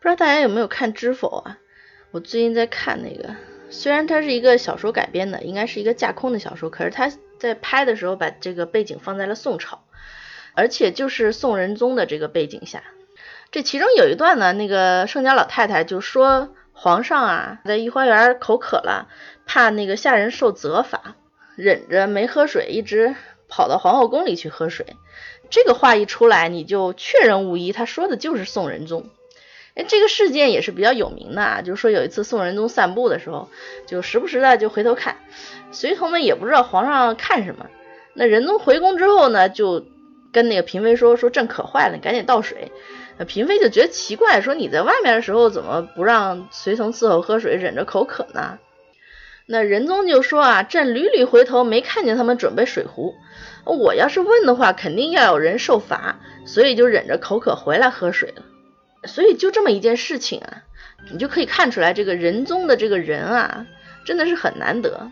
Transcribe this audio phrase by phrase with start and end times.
[0.00, 1.58] 不知道大家有没有看《知否》啊？
[2.12, 3.34] 我最近在看那个，
[3.68, 9.84] 虽然它是一个小说改编的，应该是一个架空的小说，可是他在拍的时候把这个背景放在了宋朝，
[10.54, 12.84] 而且就是宋仁宗的这个背景下。
[13.50, 19.08] 这其中有一段呢，那个盛家老太太就说皇上啊，在御花园口渴了，
[19.46, 21.16] 怕那个下人受责罚，
[21.56, 23.16] 忍着没喝水，一直
[23.48, 24.86] 跑到皇后宫里去喝水。
[25.50, 29.10] 这个话一出来，你就确认无疑，他说的就是宋仁宗。
[29.78, 33.48] 哎，这个事件也是比较有名的啊，就是说有一次宋仁宗散步的时候，
[33.86, 35.18] 就时不时的就回头看，
[35.70, 37.66] 随从们也不知道皇上看什么。
[38.12, 39.86] 那仁宗回宫之后呢，就
[40.32, 42.72] 跟那个嫔妃说，说朕渴坏了，你赶紧倒水。
[43.18, 48.58] 那嫔妃就觉得奇怪，说你在外面的时候怎么不让随从伺候喝水，忍着口渴呢？
[49.46, 53.14] 那仁宗就说啊，朕屡屡回头没看见他们准备水壶。
[53.64, 58.42] 我要是问的话，肯定要有人受罚，所以就忍着口渴回来喝水了。
[59.08, 60.62] 所以就这么一件事情啊，
[61.10, 63.66] 你就可以看出来，这个仁宗的这个人啊，
[64.04, 65.10] 真的是很难得。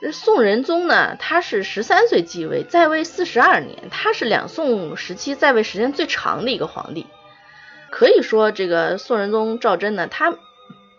[0.00, 7.06] 这宋仁宗呢，他是十三岁继位，在位四十二年，他是两宋时期在位时间最长的一个皇帝。
[7.90, 10.36] 可以说，这个宋仁宗赵祯呢，他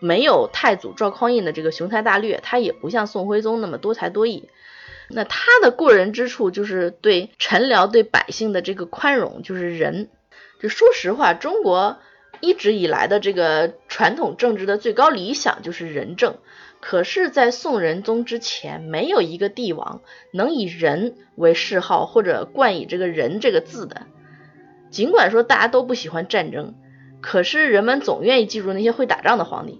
[0.00, 4.50] 没有太祖赵匡胤的这个雄才大略，他也不像宋徽宗那么多才多艺。
[5.08, 10.08] 那他的过人之处就是对臣僚、对百姓的这个宽容，就是仁。
[10.60, 11.98] 就说实话，中国
[12.40, 16.36] 一直以来的这个传统政治的最高理想就是仁政。
[16.80, 20.00] 可是，在宋仁宗之前，没有一个帝王
[20.32, 24.06] 能以仁为谥号或者冠以这个仁这个字的。
[24.90, 26.74] 尽管说大家都不喜欢战争，
[27.20, 29.78] 可是人们总愿意记住那些会打仗的皇帝。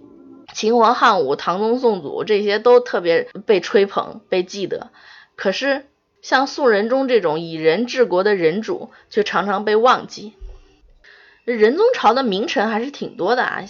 [0.53, 4.91] 秦皇汉武、唐宗宋祖这些都特别被吹捧、被记得。
[5.35, 5.85] 可是，
[6.21, 10.33] 像宋仁宗这种以仁治国的仁主，却常常被忘记。
[11.45, 13.63] 仁宗朝的名臣还是挺多的啊，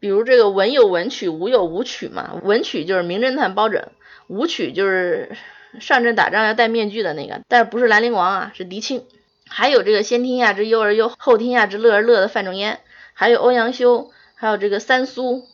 [0.00, 2.40] 比如这个文有文曲，武有武曲嘛。
[2.42, 3.88] 文曲就是名侦探包拯，
[4.26, 5.36] 武曲就是
[5.80, 9.04] 上阵打仗要戴面具的那个，但是不是兰陵王啊，是狄青。
[9.50, 12.80] 还有这个先天下之忧而忧，后天下之乐而乐的范仲淹，
[13.14, 15.46] 还有欧阳修，还有这个三苏，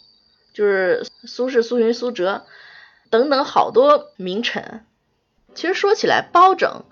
[0.52, 2.44] 就是苏轼、苏洵、苏辙
[3.08, 4.84] 等等好多名臣。
[5.54, 6.84] 其实说起来，包拯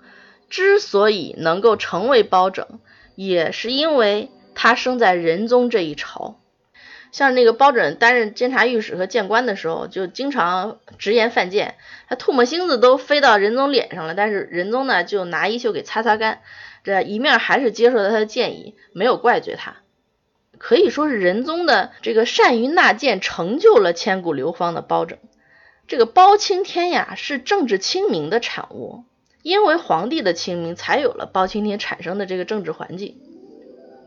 [0.49, 2.79] 之所以能够成为包拯，
[3.15, 6.39] 也是因为他生在仁宗这一朝。
[7.11, 11.75] 像那个包拯担任监察御史和谏官的时候，就经常直言犯谏，
[12.09, 16.41] 他唾沫星子都飞到仁宗脸上了，但是仁宗呢就拿衣袖给擦擦干，
[16.83, 19.75] 这一面还是接受了他的建议，没有怪罪他。
[20.57, 25.19] 可以说是仁宗的这个善于纳谏，成就了千古流芳的包拯。
[25.85, 29.03] 这个包青天呀，是政治清明的产物，
[29.43, 33.15] 因为皇帝的清明，才有了包青天产生的这个政治环境。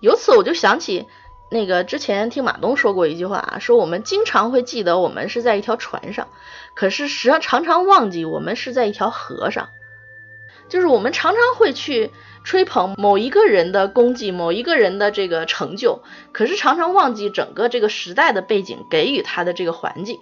[0.01, 1.07] 由此我就想起
[1.51, 6.29] 那个之前听马东说过一句话啊，说我们经常会记得我们是在一条船上，
[6.75, 9.69] 可是实际上常常忘记我们是在一条河上。
[10.69, 12.11] 就是我们常常会去
[12.43, 20.19] 吹捧某一个人的功绩，某一个人的这个成就，可是常常忘记整个这个时代的背景给予他的这个环境。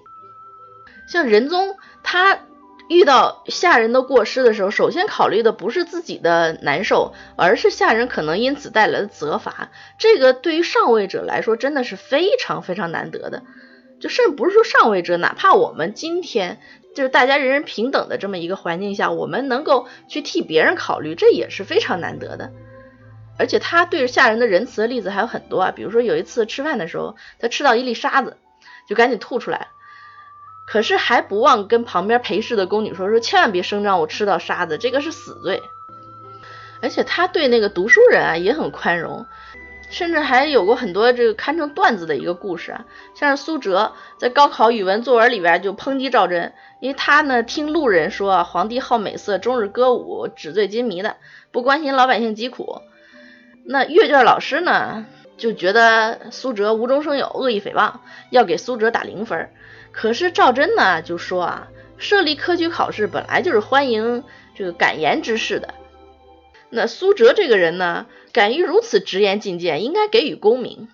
[1.07, 2.41] 像仁宗，他
[2.89, 9.71] 遇到下人的过失的时候，首先考虑的不是自己的难受，而是下人可能因此带来的责罚。
[9.99, 13.43] 这个对于上位者来说，真的是非常非常难得的。
[14.01, 16.61] 就甚至不是说上位者，哪怕我们今天
[16.95, 22.53] 就是大家人人平等的这么一个环境下，我们能够去替别人考虑，这也是非常难得的。
[23.39, 28.37] 而且他对下人的仁慈的例子还有很多啊，比如说有一次吃饭的时候，他吃到一粒沙子，
[28.87, 29.69] 就赶紧吐出来。
[30.67, 35.63] 可是还不忘跟旁边陪侍的宫女说：“说千万别声张，我吃到沙子，这个是死罪。”
[36.83, 39.27] 而且他对那个读书人啊也很宽容，
[39.91, 51.17] 甚至还有过很多这个堪称段子的一个故事啊，像是苏辙在高考语文作文里边就抨击赵祯，因为他呢听路人说皇帝好美色，终日歌舞，纸醉金迷的，
[51.53, 52.83] 不关心老百姓疾苦。
[53.65, 55.07] 那阅卷老师呢
[55.39, 57.95] 就觉得苏辙无中生有，恶意诽谤，
[58.31, 59.51] 要给苏辙打零分。
[59.95, 61.69] 可是赵祯呢就说啊，
[61.99, 64.25] 设立科举考试本来就是欢迎
[64.57, 65.73] 这个敢言之士的。
[66.69, 70.89] 那苏辙这个人呢，敢于如此直言进谏，应该给予功名。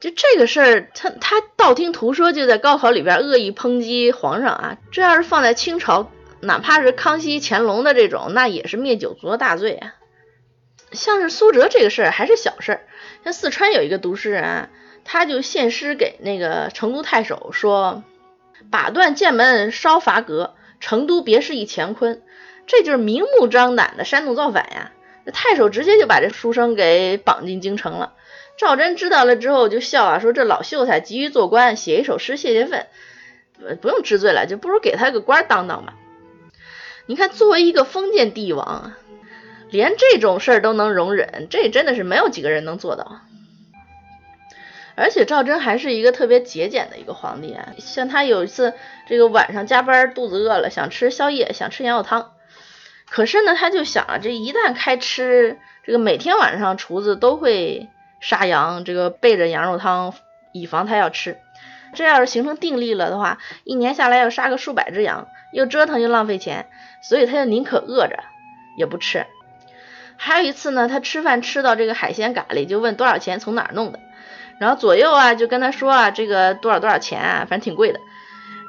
[0.00, 6.10] 就这个事儿，他他道听途说就在高考里边恶意抨击皇上啊，这要是放在清朝，
[6.40, 9.94] 哪怕是康熙、乾隆的这种，那也是灭九族的大罪啊。
[10.90, 12.80] 像是苏辙这个事儿还是小事儿，
[13.22, 14.68] 像四川有一个读诗人。
[15.04, 18.04] 他就献诗给那个成都太守，说
[18.70, 22.22] ：“把断剑门烧伐阁，成都别是一乾坤。”
[22.66, 24.92] 这就是明目张胆的煽动造反呀！
[25.24, 28.14] 那太守直接就把这书生给绑进京城了。
[28.56, 32.86] 赵祯知道了之后就笑啊，说这老秀才急于做官，写一首诗泄泄愤，
[33.80, 35.94] 不用治罪了，就不如给他个官当当吧。
[37.06, 38.92] 你看，作为一个封建帝王，
[39.70, 43.22] 连这种事儿都能容忍，这真的是没有几个人能做到。
[44.94, 48.74] 而且赵祯还是一个特别节俭的一个皇帝啊，像他有一次
[49.06, 52.32] 这个晚上加班，肚子饿了，想吃宵夜，想吃羊肉汤，
[53.10, 57.88] 可是呢，他就想啊，这一旦开吃，这个每天晚上厨子都会
[58.20, 60.14] 杀羊，这个备着羊肉汤，
[60.52, 61.38] 以防他要吃。
[61.94, 66.66] 这要是形成定力了的话，一年下来要杀个数百只羊，又折腾又浪费钱，
[67.02, 68.24] 所以他就宁可饿着
[68.78, 69.26] 也不吃。
[70.16, 74.00] 还有一次呢，他吃饭吃到这个海鲜咖喱，就问多少钱，从哪儿弄的。
[74.60, 78.00] 然后左右啊就跟他说啊，这个多少多少钱啊，反正挺贵的。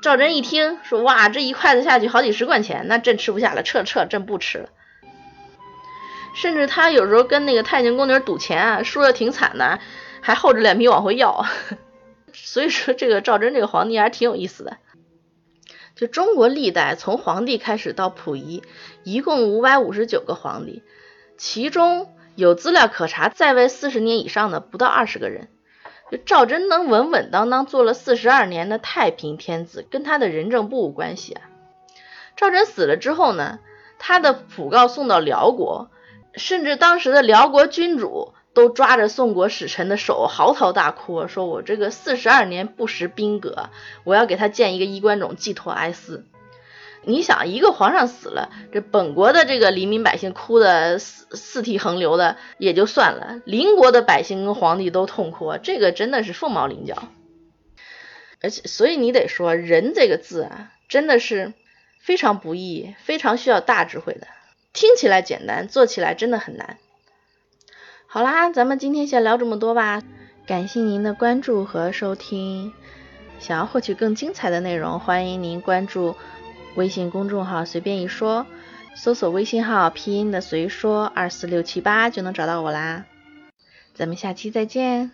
[0.01, 4.69] 赵祯一听说，哇，这一筷子下去好几十块钱，那朕吃不下了，撤撤，朕不吃了。
[6.35, 9.79] 甚至他有时候跟那个太监宫女赌钱啊，输的挺惨的，
[10.19, 11.45] 还厚着脸皮往回要。
[12.33, 14.77] 所以说，这个赵祯这个皇帝还挺有意思的。
[15.95, 18.63] 就中国历代从皇帝开始到溥仪，
[19.03, 20.81] 一共五百五十九个皇帝，
[21.37, 25.49] 其中有资料可查在位四十年以上的不到二十个人。
[26.13, 31.41] 这赵祯能稳稳当当做了四十二年的太平天子，跟他的人政不无关系啊。
[32.35, 33.57] 赵祯死了之后呢，
[33.97, 35.89] 他的讣告送到辽国，
[36.35, 43.71] 甚至当时的辽国君主都抓着宋国使臣的手嚎啕大哭，说我这个四十二年不识兵革，
[44.03, 46.27] 我要给他建一个衣冠冢，寄托哀思。
[47.05, 57.09] 你想，一个皇上死了，这本国的这个黎民百姓哭的四四涕横流的也就算了，邻国的百姓跟皇帝都痛哭，这个真的是凤毛麟角。
[58.41, 61.53] 而且，所以你得说，人这个字啊，真的是
[61.99, 64.27] 非常不易，非常需要大智慧的。
[64.73, 66.77] 听起来简单，做起来真的很难。
[68.07, 70.01] 好啦，咱们今天先聊这么多吧，
[70.45, 72.73] 感谢您的关注和收听。
[73.39, 76.15] 想要获取更精彩的内容，欢迎您关注。
[76.75, 78.45] 微信公众号随便一说，
[78.95, 83.05] 搜索微信号拼音的随说二四六七八就能找到我啦。
[83.93, 85.11] 咱们下期再见。